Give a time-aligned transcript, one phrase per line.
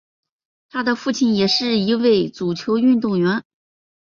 [0.71, 3.43] 他的父亲也是一位足球运动员。